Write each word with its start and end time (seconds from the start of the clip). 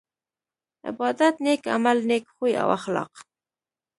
عبادت 0.87 1.35
نيک 1.45 1.61
عمل 1.75 1.97
نيک 2.09 2.23
خوي 2.33 2.51
او 2.61 2.67
اخلاق 2.77 3.11